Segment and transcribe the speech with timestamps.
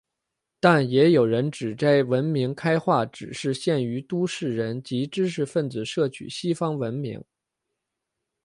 [0.59, 7.23] 但也有人指摘文明开化只是限于都市人及知识分子摄取西方文明。